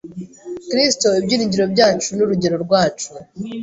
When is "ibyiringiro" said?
1.19-1.65